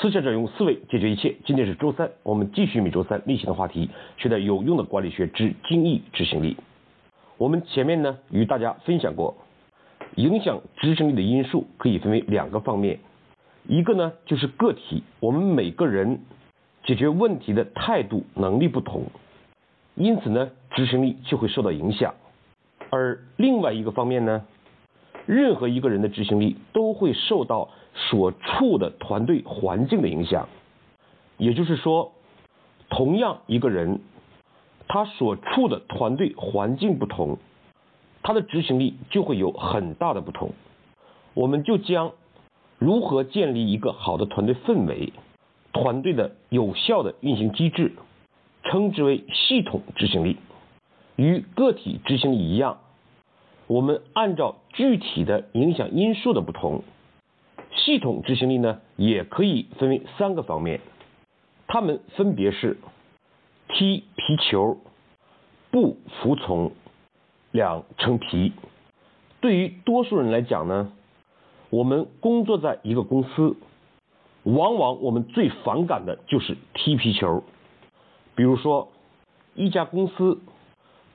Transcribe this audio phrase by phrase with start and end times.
[0.00, 1.36] 思想者用思维解决一切。
[1.44, 6.56] 今天是周三，我们继续每周三例行的话题，学点有用的管理学之精益执行力。
[7.36, 9.36] 我们前面呢与大家分享过，
[10.14, 12.98] 影响执行力的因素可以分为两个方面，
[13.68, 16.20] 一个呢就是个体，我们每个人
[16.84, 19.04] 解决问题的态度能力不同，
[19.96, 22.14] 因此呢执行力就会受到影响。
[22.88, 24.46] 而另外一个方面呢，
[25.30, 30.48] 任何一个人的执行力都会受到所处的团队环境的影响。
[31.38, 32.12] 也就是说，
[32.88, 34.00] 同样一个人，
[34.88, 37.38] 他所处的团队环境不同，
[38.24, 40.50] 他的执行力就会有很大的不同。
[41.34, 42.10] 我们就将
[42.78, 45.12] 如何建立一个好的团队氛围、
[45.72, 47.92] 团队的有效的运行机制，
[48.64, 50.38] 称之为系统执行力。
[51.14, 52.78] 与个体执行力一样，
[53.70, 56.82] 我们按照具体的影响因素的不同，
[57.72, 60.80] 系统执行力呢也可以分为三个方面，
[61.68, 62.78] 它们分别是
[63.68, 64.78] 踢皮球、
[65.70, 66.72] 不服从、
[67.52, 68.52] 两成皮。
[69.40, 70.90] 对于多数人来讲呢，
[71.70, 73.54] 我们工作在一个公司，
[74.42, 77.44] 往往我们最反感的就是踢皮球。
[78.34, 78.88] 比如说，
[79.54, 80.40] 一家公司。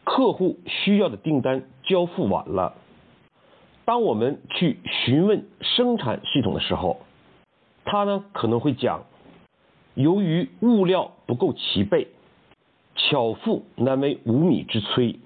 [0.08, 2.74] 客户需要的订单交付晚了，
[3.86, 7.02] 当我们去询问生产系统的时候，
[7.84, 9.04] 他呢可能会讲，
[9.94, 12.08] 由于物料不够齐备，
[12.96, 15.18] 巧妇难为无米之炊，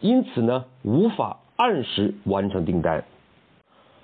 [0.00, 3.04] 因此呢无法按时完成订单。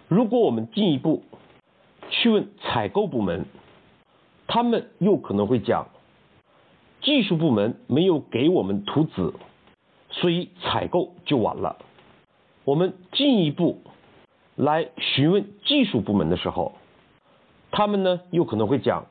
[0.09, 1.23] 如果我们进一步
[2.11, 3.47] 去问采购部门，
[4.47, 5.89] 他们又可能会讲，
[7.01, 9.33] 技术部门没有给我们图纸。
[10.21, 11.77] 所以采购就晚了。
[12.65, 13.83] 我们进一步
[14.55, 16.77] 来询问技术部门的时候，
[17.73, 19.07] 他们呢又可能会讲，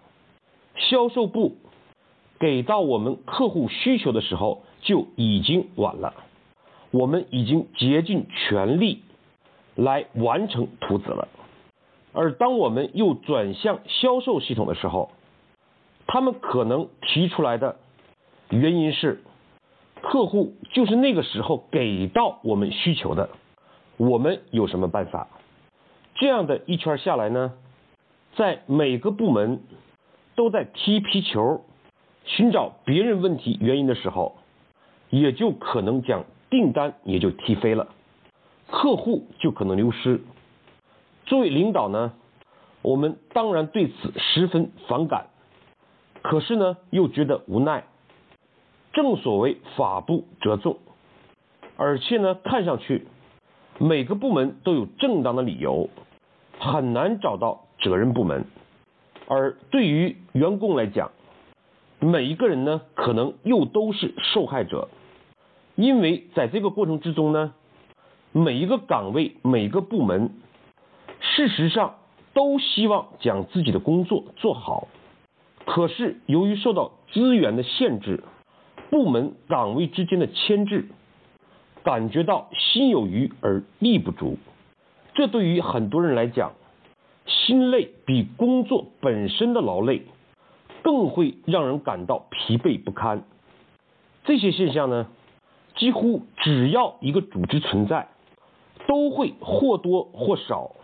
[0.75, 1.57] 销售部
[2.39, 6.13] 给到我们客户需求的时候就已经晚了，
[6.91, 9.03] 我们已经竭尽全力
[9.75, 11.27] 来完成图纸了。
[12.13, 15.11] 而当我们又转向销售系统的时候，
[16.07, 17.77] 他们可能提出来的
[18.49, 19.21] 原因是。
[20.03, 23.29] 客户就是那个时候给到我们需求的，
[23.95, 25.29] 我们有什么办法？
[26.15, 27.53] 这样的一圈下来呢，
[28.35, 29.63] 在每个部门
[30.35, 31.63] 都在踢皮球，
[32.25, 34.35] 寻找别人问题原因的时候，
[35.09, 37.87] 也就可能将订单也就踢飞了，
[38.69, 40.21] 客户就可能流失。
[41.25, 42.13] 作为领导呢，
[42.81, 45.27] 我们当然对此十分反感，
[46.21, 47.85] 可是呢，又觉得无奈。
[48.93, 50.77] 正所谓法不责众，
[51.77, 53.07] 而且呢，看上去
[53.79, 55.89] 每个部门都有正当的理由，
[56.59, 58.45] 很难找到责任部门。
[59.27, 61.11] 而对于员工来讲，
[61.99, 64.89] 每一个人呢，可能又都是受害者，
[65.75, 67.55] 因为在这个过程之中呢，
[68.31, 70.29] 每一个岗位、每个部门，
[71.19, 71.95] 事实上
[72.35, 74.87] 都希望将自己的工作做好，
[75.65, 78.23] 可是由于受到资源的限制。
[78.93, 80.85] 部门岗位之间的牵制，
[81.83, 84.37] 感觉到心有余而力不足，
[85.15, 86.51] 这对于很多人来讲，
[87.25, 90.03] 心累比工作本身的劳累
[90.83, 93.23] 更会让人感到疲惫不堪。
[94.25, 95.07] 这些现象呢，
[95.75, 98.09] 几乎只要一个组织存在，
[98.85, 100.75] 都会或多或少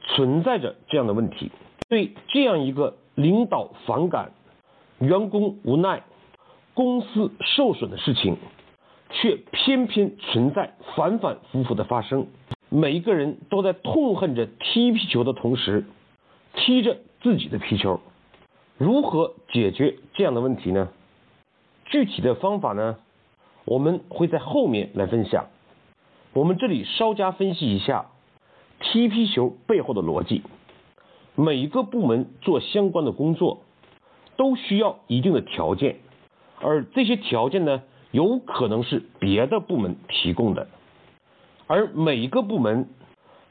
[0.00, 1.52] 存在着这样的问题。
[1.88, 4.32] 对这样一个领导反感，
[4.98, 6.02] 员工无奈。
[6.74, 8.36] 公司受损的事情，
[9.10, 12.26] 却偏偏存在反反复复的发生。
[12.68, 15.84] 每一个人都在痛恨着踢皮球的同时，
[16.54, 18.00] 踢着自己的皮球。
[18.78, 20.88] 如何解决这样的问题呢？
[21.84, 22.96] 具体的方法呢？
[23.64, 25.46] 我们会在后面来分享。
[26.32, 28.06] 我们这里稍加分析一下
[28.80, 30.42] 踢皮球背后的逻辑。
[31.34, 33.60] 每一个部门做相关的工作，
[34.36, 35.98] 都需要一定的条件。
[36.62, 37.82] 而这些条件呢，
[38.12, 40.68] 有可能是别的部门提供的，
[41.66, 42.88] 而每个部门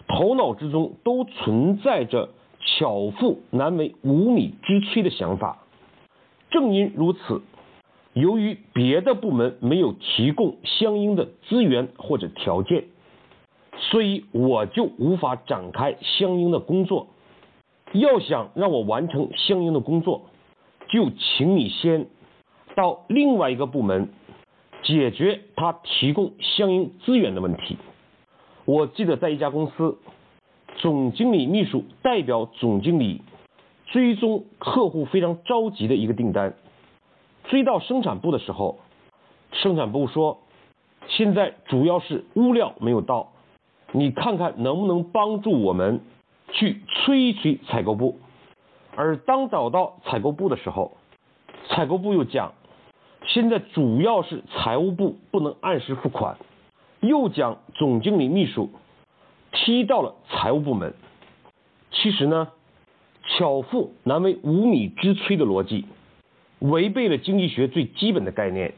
[0.07, 2.29] 头脑之中都存在着
[2.63, 5.65] “巧妇难为无米之炊”的想法。
[6.49, 7.41] 正因如此，
[8.13, 12.85] 由于别的部门没有提供相应的资源或者条件，
[13.77, 17.07] 所以我就无法展开相应的工作。
[17.91, 20.29] 要想让我完成相应的工作，
[20.87, 22.07] 就请你先。
[22.75, 24.09] 到另外一个部门
[24.83, 27.77] 解决他提供相应资源的问题。
[28.65, 29.97] 我记得在一家公司，
[30.77, 33.21] 总经理秘书代表总经理
[33.87, 36.55] 追踪客户非常着急的一个订单，
[37.45, 38.79] 追到生产部的时候，
[39.51, 40.39] 生产部说
[41.07, 43.33] 现在主要是物料没有到，
[43.91, 46.01] 你看看能不能帮助我们
[46.51, 48.19] 去催一催采购部。
[48.95, 50.93] 而当找到采购部的时候，
[51.67, 52.53] 采购部又讲
[53.27, 56.37] 现在主要是财务部不能按时付款，
[56.99, 58.71] 又将总经理秘书
[59.51, 60.93] 踢到了财务部门。
[61.91, 62.49] 其实呢。
[63.37, 65.85] 巧妇难为无米之炊的逻辑，
[66.57, 68.73] 违背了经济学最基本的概念。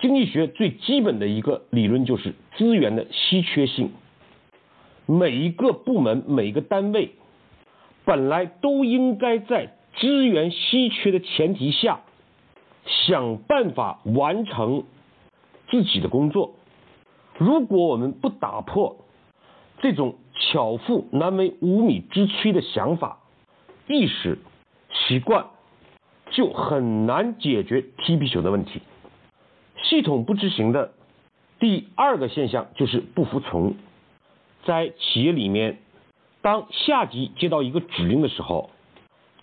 [0.00, 3.92] 经济学最基本的一个理论就是资源的稀缺性。
[5.06, 7.14] 每一个部门、每一个单位，
[8.04, 12.00] 本来都应该在资源稀缺的前提下，
[12.86, 14.84] 想办法完成
[15.68, 16.54] 自己的工作。
[17.38, 18.96] 如果我们不打破
[19.80, 23.18] 这种巧妇难为无米之炊的想法，
[23.88, 24.38] 意识
[24.92, 25.46] 习惯
[26.30, 28.82] 就很难解决踢皮球的问题。
[29.82, 30.92] 系统不执行的
[31.58, 33.74] 第二个现象就是不服从。
[34.64, 35.78] 在企业里面，
[36.40, 38.70] 当下级接到一个指令的时候，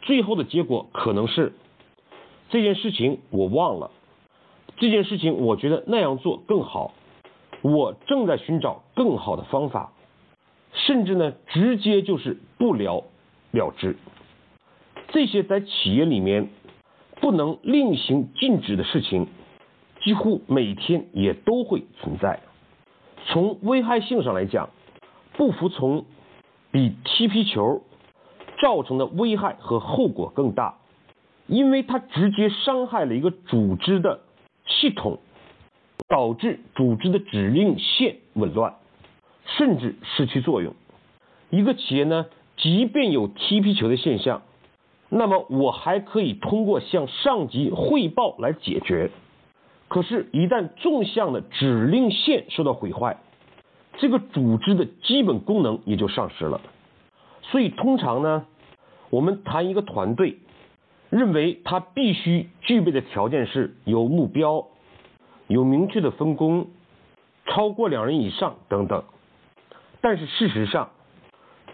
[0.02, 1.54] 最后的结果可能是
[2.52, 3.92] 这件事情我忘了，
[4.78, 6.94] 这件事情我觉得那样做更好，
[7.62, 9.94] 我正在寻找更好的方法，
[10.74, 13.06] 甚至呢，直接就是不了
[13.52, 13.96] 了之。
[15.14, 16.50] 这些在企业里面
[17.22, 19.28] 不能令行禁止的事情，
[20.04, 22.42] 几乎每天也都会存在。
[23.28, 24.70] 从危害性上来讲，
[25.38, 26.06] 不服从
[26.72, 27.84] 比踢皮球
[28.62, 30.80] 造成的危害和后果更大，
[31.52, 34.22] 因为它直接伤害了一个组织的
[34.66, 35.20] 系统，
[36.08, 38.76] 导致组织的指令线紊乱，
[39.46, 40.74] 甚至失去作用。
[41.50, 44.44] 一个企业呢，即便有踢皮球的现象。
[45.10, 49.12] 那么我还可以通过向上级汇报来解决，
[49.90, 53.18] 可是，一旦纵向的指令线受到毁坏，
[53.98, 56.62] 这个组织的基本功能也就丧失了。
[57.42, 58.46] 所以，通常呢，
[59.10, 60.38] 我们谈一个团队，
[61.12, 64.66] 认为他必须具备的条件是有目标、
[65.48, 66.68] 有明确的分工、
[67.46, 69.04] 超过两人以上等等。
[70.00, 70.90] 但是事实上，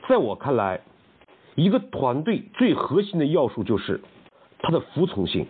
[0.10, 0.81] 在我看来，
[1.56, 4.01] 一个团队最核心的要素就是
[4.60, 5.48] 它的服从性。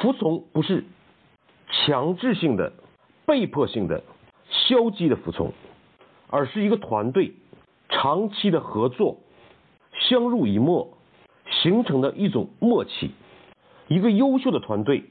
[0.00, 0.84] 服从不是
[1.70, 2.72] 强制性的、
[3.26, 4.02] 被迫性的、
[4.48, 5.52] 消极的服从，
[6.28, 7.34] 而是一个团队
[7.90, 9.18] 长期的合作、
[10.08, 10.97] 相濡以沫
[11.62, 13.10] 形成的一种默契。
[13.86, 15.04] 一个优秀的团队，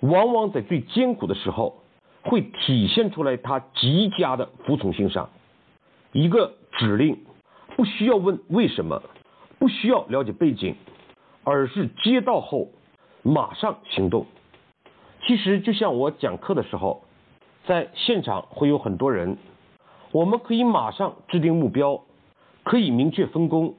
[0.00, 1.82] 往往在最艰苦的时候，
[2.22, 5.30] 会体现出来它极佳的服从性上。
[6.12, 7.18] 一个指令
[7.76, 9.02] 不需要问为什么。
[9.58, 10.74] 不需要了解背景，
[11.44, 12.68] 而是接到后
[13.22, 14.24] 马上行动。
[15.26, 17.04] 其实就像我讲课的时候，
[17.66, 19.36] 在现场会有很多人，
[20.12, 22.00] 我们可以马上制定目标，
[22.62, 23.74] 可以明确分工，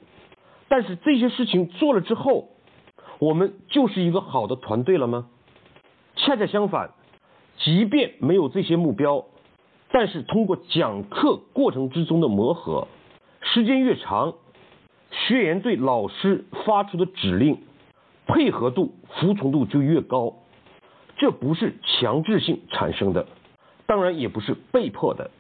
[0.72, 2.48] 但是这些事情做了之后，
[3.20, 5.28] 我们就是一个好的团队了吗？
[6.16, 6.92] 恰恰相反，
[7.58, 9.26] 即便没有这些目标，
[9.92, 12.88] 但是通过讲课过程之中的磨合，
[13.42, 14.36] 时间越长。
[15.12, 17.58] 学员对老师发出的指令
[18.26, 20.36] 配合度、服从度就越高，
[21.18, 23.28] 这不是强制性产生的，
[23.88, 25.32] 当然也不是被迫的，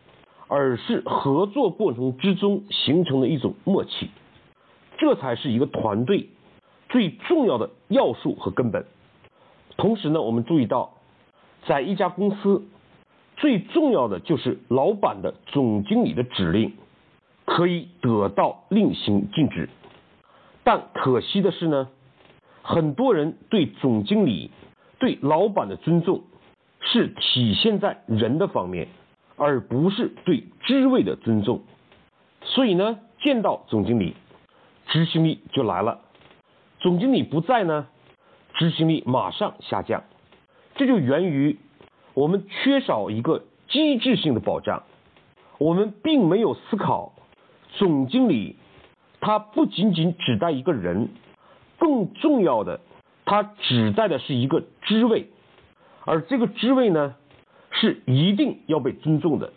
[0.49, 4.09] 而是合作过程之中形成的一种默契，
[5.01, 6.29] 这才是一个团队
[6.87, 8.85] 最重要的要素和根本。
[9.75, 10.93] 同时呢，我们注意到，
[11.65, 12.63] 在一家公司
[13.35, 16.73] 最重要的就是老板的总经理的指令。
[17.43, 19.67] 可以得到令行禁止，
[20.63, 21.89] 但可惜的是呢，
[22.61, 24.51] 很多人对总经理、
[24.99, 26.21] 对老板的尊重
[26.79, 28.87] 是体现在人的方面，
[29.35, 31.63] 而不是对职位的尊重。
[32.43, 34.13] 所以呢，见到总经理，
[34.91, 36.01] 执行力就来了；
[36.79, 37.87] 总经理不在呢，
[38.55, 40.03] 执行力马上下降。
[40.75, 41.57] 这就源于
[42.13, 44.83] 我们缺少一个机制性的保障，
[45.59, 47.13] 我们并没有思考。
[47.69, 48.57] 总经理，
[49.21, 51.07] 他不仅仅指代一个人，
[51.79, 52.81] 更重要的，
[53.23, 55.29] 他指代的是一个职位，
[56.03, 57.15] 而这个职位呢，
[57.69, 59.53] 是一定要被尊重的。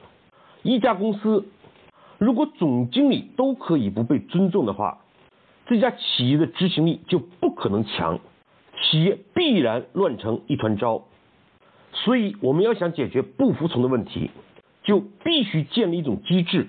[0.62, 1.44] 一家公司，
[2.18, 5.00] 如果总经理都可以不被尊重的话，
[5.66, 8.20] 这家企业的执行力就不可能强，
[8.82, 11.04] 企业必然乱成一团糟。
[11.92, 14.30] 所以，我们要想解决不服从的问题，
[14.82, 16.66] 就必须建立一种机制。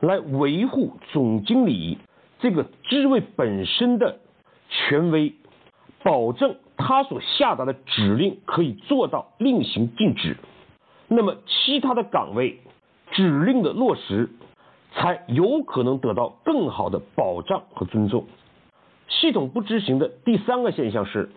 [0.00, 1.98] 来维护总经理
[2.40, 4.18] 这个职位本身的
[4.68, 5.34] 权威，
[6.02, 10.36] 保证他所下达的指令可以做到令行禁止，
[11.08, 12.60] 那么其他的岗位
[13.12, 14.28] 指令的落实
[14.94, 18.26] 才有可能得到更好的保障和尊重。
[19.08, 21.30] 系统不执行的第三个现象是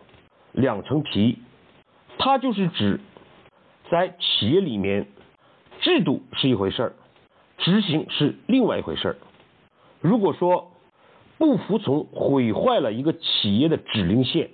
[0.53, 1.39] 两层皮，
[2.17, 2.99] 它就是指
[3.91, 5.07] 在企业里面，
[5.81, 6.93] 制度是一回事儿，
[7.57, 9.15] 执行是另外一回事儿。
[9.99, 10.71] 如果说
[11.37, 14.49] 不服从毁坏了一个企业的指令线，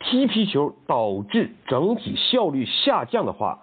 [0.00, 3.62] 踢皮球导致整体效率下降的话，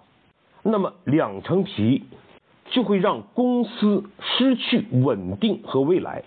[0.62, 2.04] 那么两层皮
[2.70, 6.22] 就会让公司失去稳定和未来。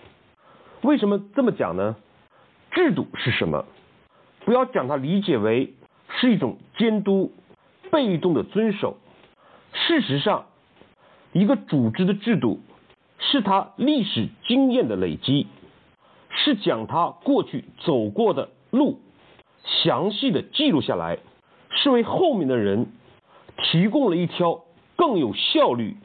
[0.82, 1.96] 为什么这么讲呢？
[2.70, 3.64] 制度是什么？
[4.44, 5.74] 不要将它理解为
[6.08, 7.32] 是一种监督、
[7.90, 8.98] 被动的遵守。
[9.72, 10.46] 事实上，
[11.32, 12.60] 一个组织的制度
[13.18, 15.46] 是它历史经验的累积，
[16.30, 19.00] 是将它过去走过的路
[19.64, 21.18] 详细的记录下来，
[21.70, 22.86] 是为后面的人
[23.64, 24.64] 提供了一条
[24.96, 25.96] 更有效率、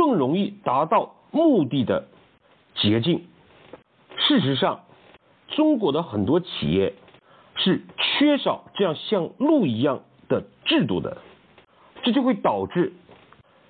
[0.00, 2.08] 更容易达到目的的
[2.74, 3.26] 捷径。
[4.16, 4.80] 事实上。
[5.56, 6.94] 中国的很多企业
[7.56, 11.18] 是缺少这样像路一样的制度的，
[12.04, 12.92] 这就会导致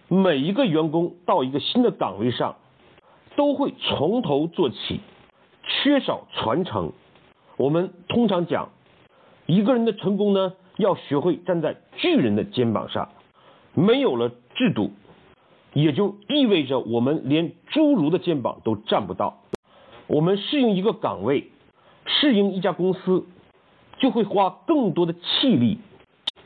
[0.09, 2.57] 每一个员工到一个新的岗位上
[3.35, 5.01] 都会从头做起，
[5.65, 6.93] 缺少传承。
[7.57, 8.69] 我们通常讲，
[9.47, 13.09] 一个人的成功呢，要学会站在巨人的肩膀上。
[13.73, 14.93] 没有了制度，
[15.73, 19.43] 也就意味着我们连侏儒的肩膀都站不到。
[20.07, 21.51] 我们适应一个岗位。
[22.07, 23.27] 适应一家公司，
[23.99, 25.79] 就会花更多的气力、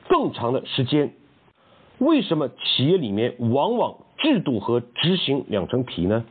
[0.08, 1.14] 更长的时间。
[1.98, 6.26] 为什么企业里面往往制度和执行两层皮呢？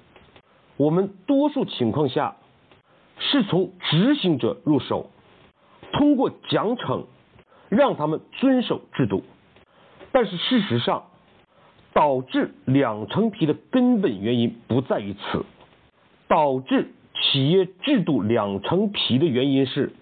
[0.77, 2.35] 我们多数情况下
[3.17, 5.09] 是从执行者入手，
[5.93, 7.05] 通过奖惩
[7.69, 9.23] 让他们遵守制度。
[10.11, 11.05] 但是事实上，
[11.93, 15.45] 导致两层皮的根本原因不在于此，
[16.27, 16.91] 导致。
[17.31, 19.93] 企业制度两层皮的原因是：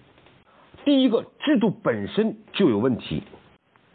[0.84, 3.22] 第一个，制度本身就有问题；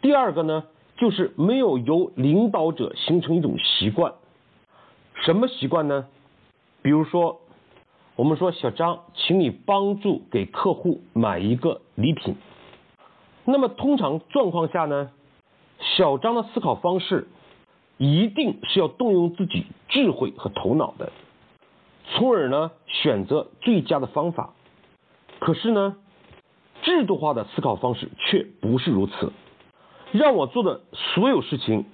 [0.00, 0.64] 第二个呢，
[0.96, 4.14] 就是没有由领导者形成一种习惯。
[5.14, 6.06] 什么习惯呢？
[6.80, 7.40] 比如说，
[8.16, 12.36] 我们说小张，请你帮助给客户买一个礼品。
[13.44, 15.10] 那么通常状况下呢，
[15.80, 17.28] 小张的思考方式
[17.98, 21.12] 一定是要动用自己智慧和头脑的。
[22.10, 24.54] 从而呢，选择最佳的方法。
[25.40, 25.96] 可是呢，
[26.82, 29.32] 制度化的思考方式却不是如此。
[30.12, 31.84] 让我做的所有事情，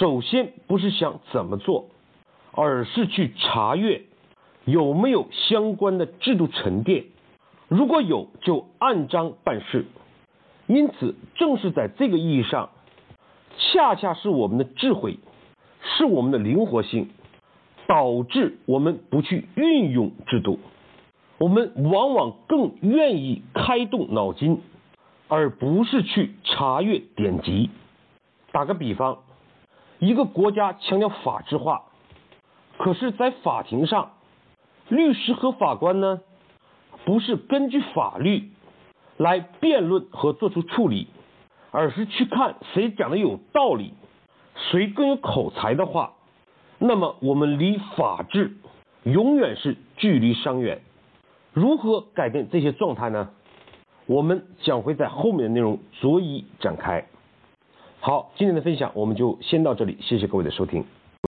[0.00, 1.90] 首先不是想怎么做，
[2.50, 4.02] 而是去查阅
[4.64, 7.04] 有没有相关的制度沉淀。
[7.68, 9.84] 如果有，就按章办事。
[10.66, 12.70] 因此，正是在这个意义上，
[13.58, 15.18] 恰恰是我们的智慧，
[15.82, 17.10] 是我们的灵活性。
[17.88, 20.58] 导致我们不去运用制度，
[21.38, 24.60] 我们往往更愿意开动脑筋，
[25.26, 27.70] 而不是去查阅典籍。
[28.52, 29.20] 打个比方，
[30.00, 31.84] 一个国家强调法治化，
[32.76, 34.10] 可是，在法庭上，
[34.90, 36.20] 律师和法官呢，
[37.06, 38.50] 不是根据法律
[39.16, 41.08] 来辩论和做出处理，
[41.70, 43.92] 而是去看谁讲的有道理，
[44.70, 46.14] 谁更有口才的话。
[46.78, 48.52] 那么，我们离法治
[49.04, 50.80] 永远是距离尚远。
[51.52, 53.30] 如何改变这些状态呢？
[54.06, 57.04] 我们将会在后面的内容逐一展开。
[58.00, 60.84] 好，今天的分享我们就先到这里，谢谢各位的收听。